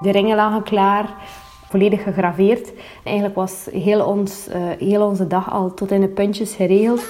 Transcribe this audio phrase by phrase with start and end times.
[0.00, 1.14] De ringen lagen klaar,
[1.68, 2.72] volledig gegraveerd.
[3.04, 7.04] Eigenlijk was heel, ons, uh, heel onze dag al tot in de puntjes geregeld.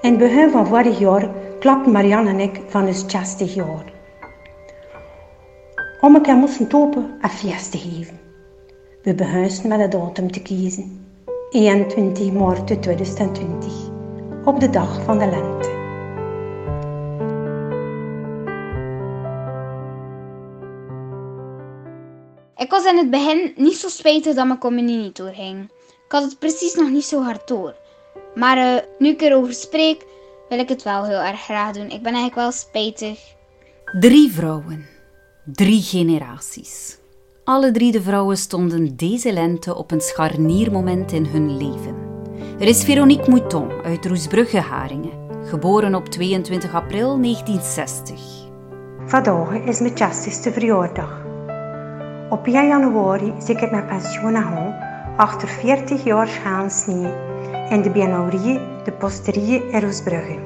[0.00, 1.28] In het begin van vorig jaar
[1.58, 3.84] klapten Marianne en ik van ons 60 jaar.
[6.00, 8.20] Om elkaar moesten topen en feest te geven.
[9.02, 11.06] We behuisden met een datum te kiezen.
[11.50, 13.72] 21 maart 2020,
[14.44, 15.79] op de dag van de lente.
[22.70, 25.70] Ik was in het begin niet zo spijtig dat mijn communie niet doorging.
[26.04, 27.74] Ik had het precies nog niet zo hard door.
[28.34, 30.06] Maar uh, nu ik erover spreek,
[30.48, 31.90] wil ik het wel heel erg graag doen.
[31.90, 33.18] Ik ben eigenlijk wel spijtig.
[34.00, 34.86] Drie vrouwen.
[35.44, 36.98] Drie generaties.
[37.44, 41.94] Alle drie de vrouwen stonden deze lente op een scharniermoment in hun leven.
[42.58, 48.20] Er is Veronique Mouton uit Roesbrugge-Haringen, geboren op 22 april 1960.
[49.06, 51.19] Vandaag is mijn 60ste verjaardag.
[52.30, 54.74] Op 1 januari ik mijn pensioen aan,
[55.16, 57.12] achter 40 jaar schaansnee
[57.68, 60.38] in de Biennaurie de Posterie in Roesbrugge.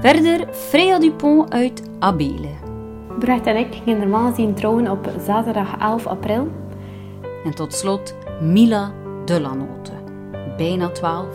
[0.00, 2.48] Verder Freya Dupont uit Abele.
[3.18, 6.48] Brecht en ik gingen normaal gezien trouwen op zaterdag 11 april.
[7.44, 8.92] En tot slot Mila
[9.24, 9.92] de Lanote.
[10.56, 11.26] Bijna 12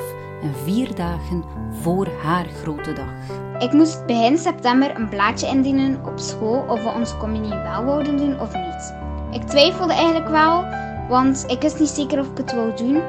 [0.41, 1.43] en vier dagen
[1.81, 3.39] voor haar grote dag.
[3.59, 8.17] Ik moest begin september een blaadje indienen op school of we onze communie wel wouden
[8.17, 9.00] doen of niet.
[9.31, 10.65] Ik twijfelde eigenlijk wel,
[11.09, 13.01] want ik wist niet zeker of ik het wou doen.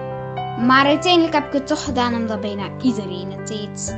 [0.67, 3.97] Maar uiteindelijk heb ik het toch gedaan omdat bijna iedereen het deed.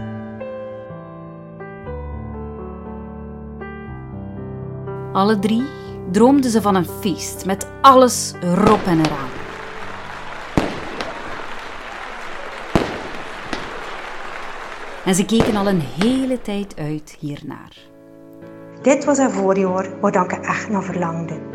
[5.12, 5.62] Alle drie
[6.11, 9.28] droomden ze van een feest met alles erop en eraan.
[15.05, 17.77] En ze keken al een hele tijd uit hiernaar.
[18.83, 21.53] Dit was een voorjaar waar ik echt naar verlangde.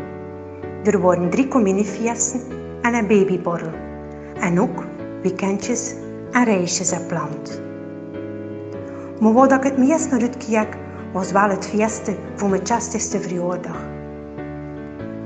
[0.84, 2.40] Er worden drie communiefeesten
[2.82, 3.72] en een babyborrel.
[4.40, 4.84] En ook
[5.22, 5.94] weekendjes
[6.30, 7.62] en reisjes gepland.
[9.20, 10.76] Maar wat ik het meest naar uitkeek,
[11.12, 13.76] was wel het feesten voor mijn 60ste verjaardag.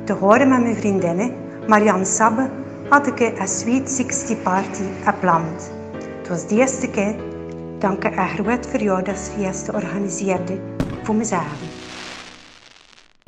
[0.05, 1.33] Te horen met mijn vriendinnen,
[1.67, 2.51] Marianne Sabbe,
[2.89, 5.71] had ik een Sweet 60 party gepland.
[6.19, 7.15] Het was de eerste keer
[7.79, 10.59] dat ik een groot verjaardagsfeest organiseerde
[11.03, 11.74] voor mezelf.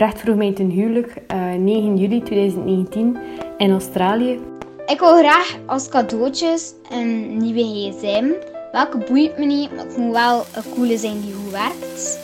[0.03, 3.17] Recht vroeg mij ten huwelijk uh, 9 juli 2019
[3.57, 4.41] in Australië.
[4.87, 8.25] Ik wil graag als cadeautjes een nieuwe gsm.
[8.73, 12.19] Welke boeit me niet, maar het moet wel een coole zijn die goed werkt.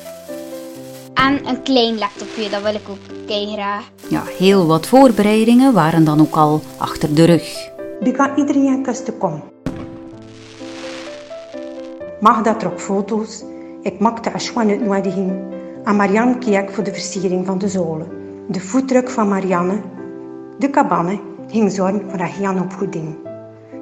[1.15, 3.91] En een klein laptopje, dat wil ik ook kei graag.
[4.09, 7.71] Ja, heel wat voorbereidingen waren dan ook al achter de rug.
[8.01, 9.43] Die kan iedereen kusten komen.
[12.21, 13.45] Magda trok foto's.
[13.83, 15.52] Ik maakte een schone uitnodiging.
[15.85, 18.07] En Marianne keek voor de versiering van de zolen.
[18.49, 19.81] De voetdruk van Marianne,
[20.59, 23.17] de cabane, ging zorgen voor een hele opgoeding.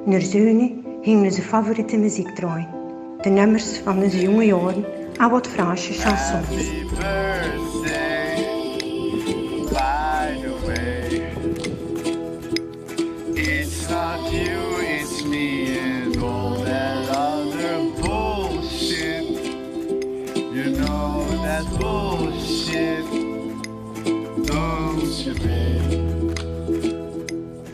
[0.05, 2.67] Naar Zeune gingen zijn favoriete muziek draaien.
[3.21, 4.85] De nummers van de jonge jaren
[5.17, 6.71] en wat Franse chansons.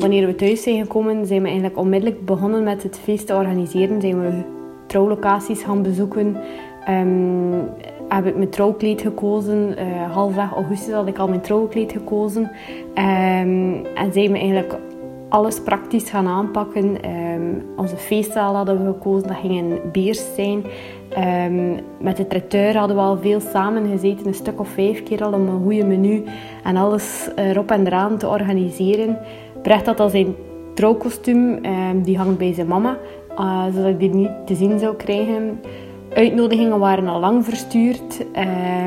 [0.07, 4.01] Wanneer we thuis zijn gekomen, zijn we eigenlijk onmiddellijk begonnen met het feest te organiseren.
[4.01, 4.31] Zijn we
[4.85, 6.37] trouwlocaties gaan bezoeken.
[6.89, 7.69] Um,
[8.07, 9.75] heb ik mijn trouwkleed gekozen.
[9.79, 12.41] Uh, halfweg augustus had ik al mijn trouwkleed gekozen.
[12.41, 14.75] Um, en zijn we eigenlijk
[15.29, 17.11] alles praktisch gaan aanpakken.
[17.11, 20.63] Um, onze feestzaal hadden we gekozen, dat ging in Beers zijn.
[21.99, 25.33] Met de traiteur hadden we al veel samen gezeten, een stuk of vijf keer al
[25.33, 26.23] om een goede menu
[26.63, 29.17] en alles erop en eraan te organiseren.
[29.67, 30.35] Brecht had al zijn
[30.73, 32.97] trouwkostuum, um, die hangt bij zijn mama,
[33.39, 35.59] uh, zodat ik die niet te zien zou krijgen.
[36.13, 38.25] Uitnodigingen waren al lang verstuurd.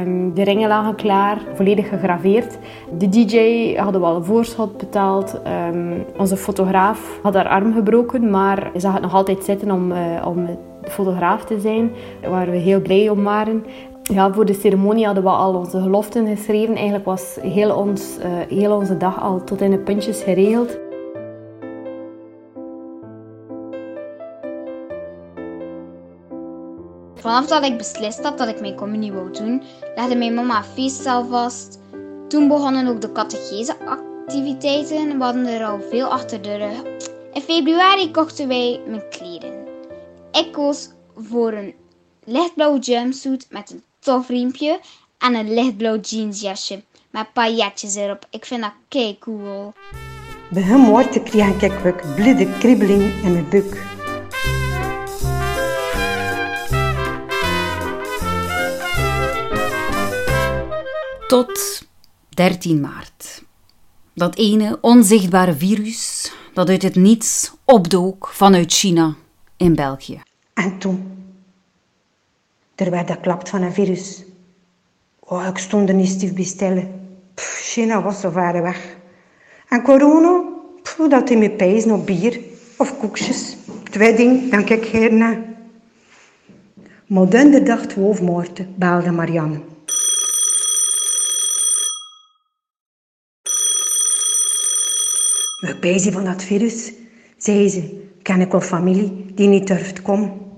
[0.03, 2.59] Um, de ringen lagen klaar, volledig gegraveerd.
[2.99, 3.37] De DJ
[3.77, 5.41] hadden we al een voorschot betaald.
[5.69, 10.27] Um, onze fotograaf had haar arm gebroken, maar zag het nog altijd zitten om, uh,
[10.27, 11.91] om fotograaf te zijn.
[12.29, 13.65] Waar we heel blij om waren.
[14.03, 16.75] Ja, voor de ceremonie hadden we al onze geloften geschreven.
[16.75, 20.79] Eigenlijk was heel, ons, uh, heel onze dag al tot in de puntjes geregeld.
[27.15, 29.63] Vanaf dat ik beslist had dat ik mijn communie wou doen,
[29.95, 31.81] legde mijn mama een feestzaal vast.
[32.29, 35.19] Toen begonnen ook de catecheseactiviteiten.
[35.19, 36.83] We hadden er al veel achter de rug.
[37.33, 39.67] In februari kochten wij mijn kleren.
[40.33, 41.75] Ik koos voor een
[42.25, 44.81] lichtblauwe jumpsuit met een tof riempje
[45.19, 48.27] en een lichtblauw jeansjasje met pailletjes erop.
[48.31, 49.73] Ik vind dat kei cool.
[50.51, 53.89] Bij hem woorden kreeg ik blide kribbeling in mijn buik.
[61.27, 61.83] Tot
[62.29, 63.45] 13 maart.
[64.15, 69.15] Dat ene onzichtbare virus dat uit het niets opdook vanuit China
[69.57, 70.23] in België.
[70.55, 71.21] En toen,
[72.81, 74.25] er werd geklapt van een virus.
[75.21, 76.89] Oh, ik stond er niet stif bij stellen.
[77.35, 78.97] Pff, China was zo ver weg.
[79.69, 80.43] En corona,
[80.83, 82.41] pff, dat hij me pijzen op bier
[82.77, 83.57] of koekjes.
[83.91, 85.39] Twee dingen, kijk ik hierna.
[87.07, 89.61] Maar dag hoofdmoorden belde Marianne.
[95.61, 96.93] We pijzen van dat virus,
[97.37, 98.09] zei ze.
[98.23, 100.50] Ken ik wel familie die niet durft komen.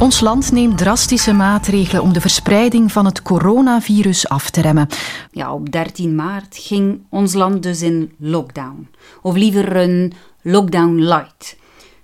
[0.00, 4.88] Ons land neemt drastische maatregelen om de verspreiding van het coronavirus af te remmen.
[5.30, 8.88] Ja, op 13 maart ging ons land dus in lockdown.
[9.22, 10.12] Of liever een
[10.42, 11.56] lockdown light.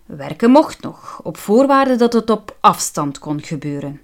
[0.07, 4.01] Werken mocht nog, op voorwaarde dat het op afstand kon gebeuren.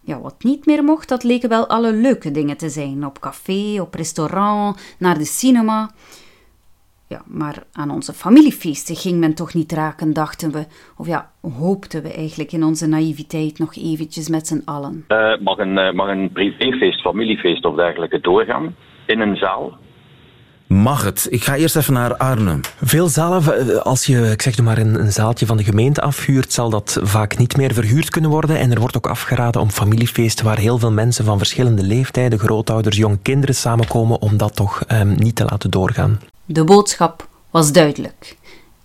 [0.00, 3.06] Ja, wat niet meer mocht, dat leken wel alle leuke dingen te zijn.
[3.06, 5.90] Op café, op restaurant, naar de cinema.
[7.08, 10.66] Ja, maar aan onze familiefeesten ging men toch niet raken, dachten we.
[10.96, 15.04] Of ja, hoopten we eigenlijk in onze naïviteit nog eventjes met z'n allen.
[15.08, 18.74] Uh, mag, een, uh, mag een privéfeest, familiefeest of dergelijke doorgaan
[19.06, 19.78] in een zaal?
[20.66, 21.26] Mag het?
[21.30, 22.60] Ik ga eerst even naar Arnhem.
[22.82, 26.70] Veel zalen, als je ik zeg maar, een, een zaaltje van de gemeente afhuurt, zal
[26.70, 28.58] dat vaak niet meer verhuurd kunnen worden.
[28.58, 32.96] En er wordt ook afgeraden om familiefeesten waar heel veel mensen van verschillende leeftijden, grootouders,
[32.96, 36.18] jonge kinderen samenkomen, om dat toch um, niet te laten doorgaan.
[36.48, 38.36] De boodschap was duidelijk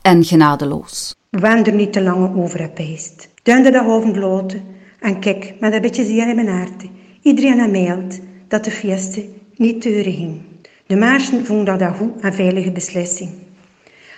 [0.01, 1.15] en genadeloos.
[1.29, 3.29] We waren er niet te lang over gepijst.
[3.43, 4.63] Duinde de bloten
[4.99, 6.83] en kijk, met een beetje zeer in mijn hart.
[7.21, 9.25] Iedereen mailt dat de fieste
[9.55, 10.41] niet teuren ging.
[10.85, 13.31] De meisjes vonden dat een goed en veilige beslissing.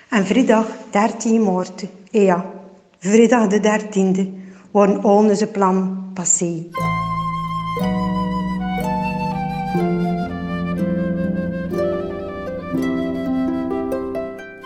[0.09, 2.45] En vrijdag 13 maart, ja,
[2.99, 4.27] vrijdag de 13e,
[4.71, 6.65] worden onze plan passé.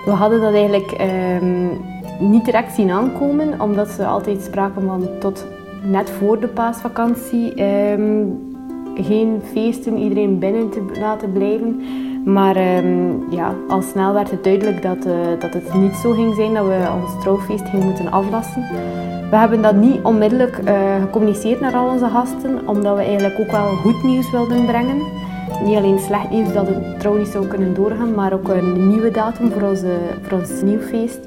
[0.07, 0.95] We hadden dat eigenlijk
[1.41, 1.81] um,
[2.19, 5.45] niet direct zien aankomen, omdat ze altijd spraken van tot
[5.83, 8.55] net voor de paasvakantie um,
[8.95, 11.81] geen feesten, iedereen binnen te laten blijven.
[12.25, 16.35] Maar um, ja, al snel werd het duidelijk dat, uh, dat het niet zo ging
[16.35, 18.61] zijn dat we ons trouwfeest gingen moeten aflassen.
[19.29, 23.51] We hebben dat niet onmiddellijk uh, gecommuniceerd naar al onze gasten, omdat we eigenlijk ook
[23.51, 25.01] wel goed nieuws wilden brengen.
[25.47, 29.11] Niet alleen slecht nieuws dat het trouw niet zou kunnen doorgaan, maar ook een nieuwe
[29.11, 31.19] datum voor, onze, voor ons nieuw feest.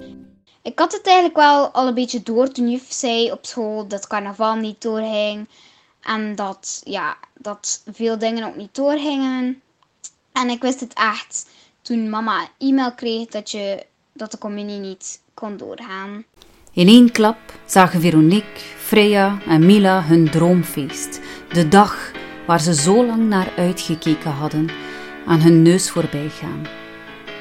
[0.62, 4.06] Ik had het eigenlijk wel al een beetje door toen juf zei op school dat
[4.06, 5.48] carnaval niet doorging.
[6.00, 9.62] En dat, ja, dat veel dingen ook niet doorgingen.
[10.32, 11.46] En ik wist het echt
[11.82, 16.24] toen mama een e-mail kreeg dat, je, dat de communie niet kon doorgaan.
[16.72, 21.20] In één klap zagen Veronique, Freya en Mila hun droomfeest.
[21.52, 22.09] De dag
[22.50, 24.68] waar ze zo lang naar uitgekeken hadden,
[25.26, 26.66] aan hun neus voorbij gaan.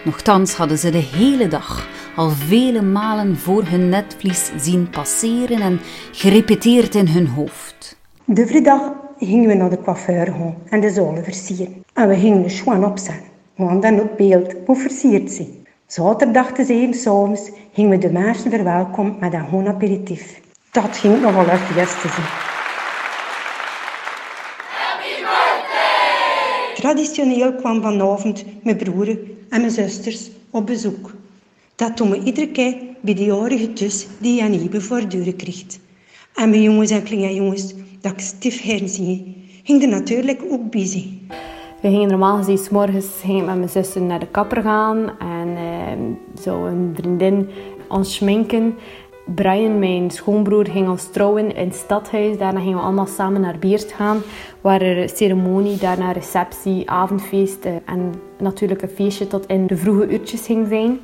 [0.05, 5.79] Nochtans hadden ze de hele dag al vele malen voor hun netvlies zien passeren en
[6.11, 7.97] gerepeteerd in hun hoofd.
[8.25, 8.81] De vrijdag
[9.19, 11.83] gingen we naar de coiffeur gaan en de zolen versieren.
[11.93, 15.63] En we gingen de schoen opzetten, want dan het beeld hoe versierd ze.
[15.87, 20.41] Zaterdag te zeven s'avonds gingen we de meisjes verwelkomen met een gewoon aperitief.
[20.71, 22.48] Dat ging nogal uit te zien.
[26.79, 29.07] Traditioneel kwam vanavond mijn broer
[29.49, 31.13] en mijn zusters op bezoek.
[31.75, 35.79] Dat doen we iedere keer bij de jarige tus die een nieuwe voortduren krijgt.
[36.35, 41.19] En mijn jongens en kleine jongens, dat ik stief herzie, ging er natuurlijk ook bij
[41.81, 46.41] We gingen normaal gezien morgens ging met mijn zussen naar de kapper gaan en eh,
[46.43, 47.49] zo een vriendin
[47.89, 48.75] ons schminken.
[49.35, 52.37] Brian, mijn schoonbroer, ging ons trouwen in het stadhuis.
[52.37, 54.21] Daarna gingen we allemaal samen naar Beert gaan,
[54.61, 60.07] waar er ceremonie, daarna receptie, avondfeest eh, en natuurlijk een feestje tot in de vroege
[60.07, 60.99] uurtjes ging zijn.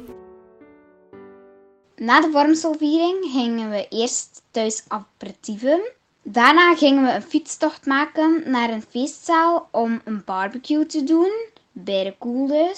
[1.96, 5.82] Na de wormselviering gingen we eerst thuis aperitieven.
[6.24, 11.32] Daarna gingen we een fietstocht maken naar een feestzaal om een barbecue te doen,
[11.72, 12.74] bij de koel.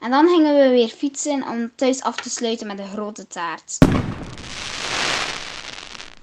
[0.00, 3.78] En dan gingen we weer fietsen om thuis af te sluiten met een grote taart.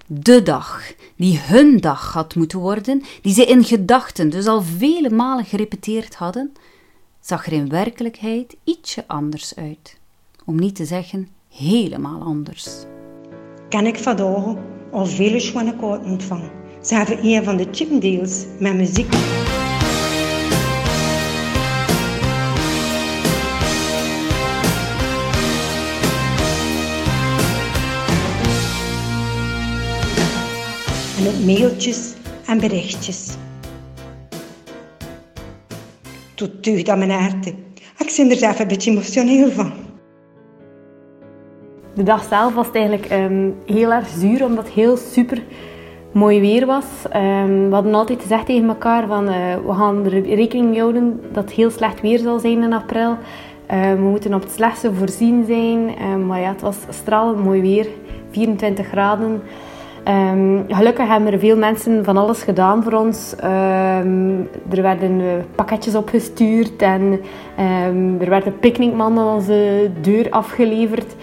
[0.07, 5.09] De dag die hun dag had moeten worden, die ze in gedachten dus al vele
[5.09, 6.53] malen gerepeteerd hadden,
[7.19, 9.97] zag er in werkelijkheid ietsje anders uit.
[10.45, 12.67] Om niet te zeggen helemaal anders.
[13.69, 14.55] Kan ik vandaag
[14.91, 16.51] al vele schone kaarten ontvangen.
[16.81, 19.13] Ze hebben een van de chipdeals met muziek.
[31.27, 32.13] Ook mailtjes
[32.45, 33.35] en berichtjes.
[36.35, 37.45] Tot deugd aan mijn hart.
[37.45, 39.71] Ik ben er zelf een beetje emotioneel van.
[41.95, 45.43] De dag zelf was eigenlijk um, heel erg zuur, omdat het heel super
[46.11, 46.85] mooi weer was.
[47.15, 51.21] Um, we hadden altijd gezegd tegen elkaar van uh, we gaan er rekening mee houden
[51.31, 53.17] dat het heel slecht weer zal zijn in april.
[53.71, 55.93] Um, we moeten op het slechtste voorzien zijn.
[56.27, 57.87] maar ja, het was stralend mooi weer,
[58.31, 59.41] 24 graden.
[60.09, 63.35] Um, gelukkig hebben er veel mensen van alles gedaan voor ons.
[63.43, 67.01] Um, er werden uh, pakketjes opgestuurd en
[67.59, 71.15] um, er werd een picknickman aan onze deur afgeleverd.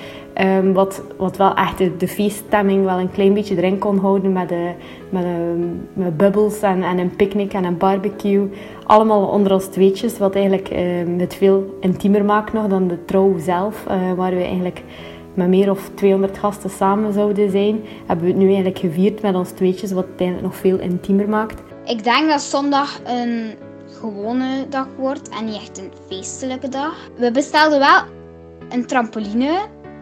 [0.73, 4.71] wat, wat wel echt de, feeststemming wel een klein beetje erin kon houden met, de,
[5.09, 5.25] met,
[5.93, 8.50] met bubbels en, en een picknick en een barbecue.
[8.87, 10.71] Allemaal onder ons tweetjes, wat eigenlijk
[11.19, 13.85] het veel intiemer maakt nog dan de trouw zelf.
[13.88, 14.83] Uh, waar we eigenlijk
[15.35, 19.35] met meer of 200 gasten samen zouden zijn, hebben we het nu eigenlijk gevierd met
[19.35, 21.62] ons tweetjes, wat het nog veel intiemer maakt.
[21.85, 23.55] Ik denk dat zondag een
[23.87, 27.11] gewone dag wordt en niet echt een feestelijke dag.
[27.17, 28.03] We bestelden wel
[28.69, 29.59] een trampoline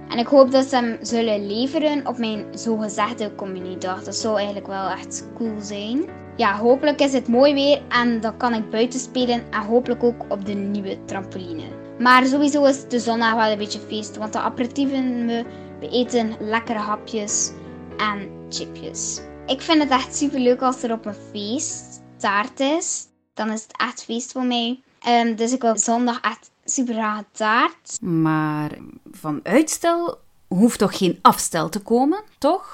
[0.08, 4.02] en ik hoop dat ze hem zullen leveren op mijn zogezegde communiedag.
[4.02, 6.04] Dat zou eigenlijk wel echt cool zijn.
[6.36, 10.24] Ja, hopelijk is het mooi weer en dan kan ik buiten spelen en hopelijk ook
[10.28, 11.62] op de nieuwe trampoline.
[12.02, 15.44] Maar sowieso is de zondag wel een beetje feest, want de aperitieven we,
[15.80, 17.50] eten lekkere hapjes
[17.96, 19.20] en chipjes.
[19.46, 23.06] Ik vind het echt super leuk als er op een feest taart is.
[23.34, 24.80] Dan is het echt feest voor mij.
[25.08, 28.00] Um, dus ik wil zondag echt super graag taart.
[28.00, 28.78] Maar
[29.10, 30.18] van uitstel
[30.48, 32.72] hoeft toch geen afstel te komen, toch?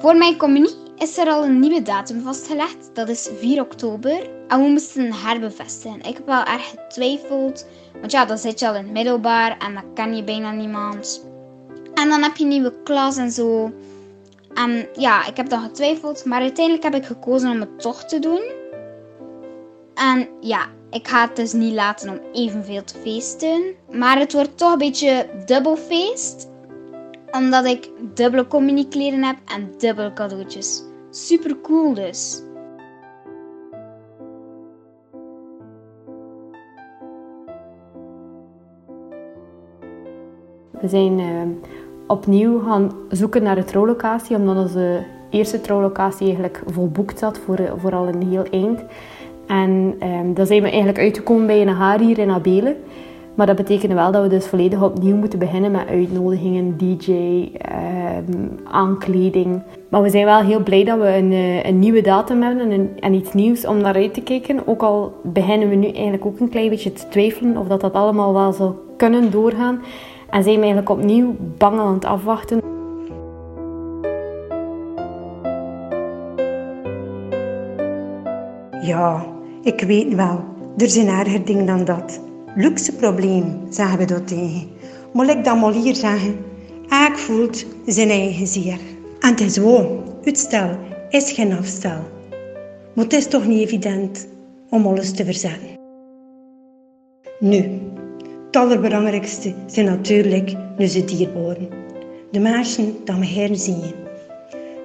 [0.00, 2.90] Voor mijn communie is er al een nieuwe datum vastgelegd.
[2.94, 4.30] Dat is 4 oktober.
[4.48, 5.98] En we moesten herbevestigen.
[5.98, 7.66] Ik heb wel erg getwijfeld.
[8.00, 11.26] Want ja, dan zit je al in het middelbaar en dan ken je bijna niemand.
[11.94, 13.72] En dan heb je een nieuwe klas en zo.
[14.54, 16.24] En ja, ik heb dan getwijfeld.
[16.24, 18.42] Maar uiteindelijk heb ik gekozen om het toch te doen.
[19.94, 23.74] En ja, ik ga het dus niet laten om evenveel te feesten.
[23.90, 26.48] Maar het wordt toch een beetje dubbel feest
[27.30, 30.82] omdat ik dubbele communiekleren heb en dubbele cadeautjes.
[31.10, 32.42] Super cool dus.
[40.80, 41.26] We zijn uh,
[42.06, 47.94] opnieuw gaan zoeken naar de trouwlocatie, omdat onze eerste trouwlocatie eigenlijk volboekt zat voor, voor
[47.94, 48.80] al een heel eind.
[49.46, 52.76] En uh, dan zijn we eigenlijk uitgekomen bij een haar hier in Abelen.
[53.40, 57.12] Maar dat betekent wel dat we dus volledig opnieuw moeten beginnen met uitnodigingen, DJ,
[57.58, 59.62] ehm, aankleding.
[59.88, 62.90] Maar we zijn wel heel blij dat we een, eh, een nieuwe datum hebben en,
[62.98, 64.66] en, iets nieuws om naar uit te kijken.
[64.66, 67.92] Ook al beginnen we nu eigenlijk ook een klein beetje te twijfelen of dat, dat
[67.92, 69.80] allemaal wel zou kunnen doorgaan.
[70.30, 72.60] En zijn we eigenlijk opnieuw bang aan het afwachten.
[78.82, 79.26] Ja,
[79.62, 80.40] ik weet wel.
[80.76, 82.29] Er zijn erger dingen dan dat.
[82.56, 84.68] Luxe probleem, zeggen we dat tegen.
[85.12, 86.36] Moet ik dat maar hier zeggen?
[86.88, 88.78] Elk voelt zijn eigen zeer.
[89.20, 90.78] En het is zo, uitstel
[91.08, 92.02] is geen afstel.
[92.94, 94.28] Maar het is toch niet evident
[94.70, 95.78] om alles te verzetten.
[97.40, 97.80] Nu,
[98.46, 101.68] het allerbelangrijkste zijn natuurlijk onze dierbaren.
[102.30, 103.82] De mensen die we herzien.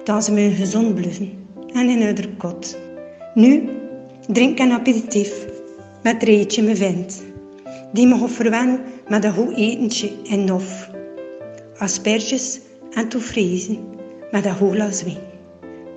[0.04, 1.30] Dat ze me gezond blijven
[1.72, 2.78] en in hun kot.
[3.34, 3.68] Nu,
[4.28, 5.46] drink een aperitief
[6.02, 7.24] met Reetje me vindt
[7.96, 10.90] die me verwennen met een goed etentje en nof.
[11.78, 12.60] Asperges
[12.92, 13.78] en toefrezen
[14.30, 15.16] met een goed glas wijn.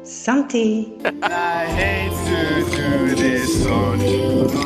[0.04, 0.58] Santé!
[0.58, 4.00] I hate to do this on,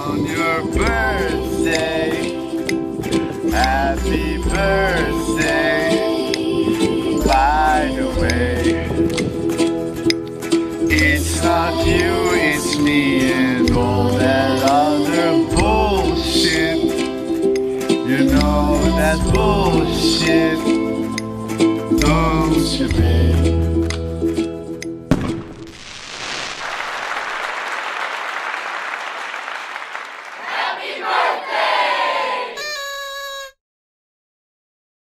[0.08, 2.32] on your birthday.
[3.52, 5.83] Happy birthday,
[22.74, 23.43] should be.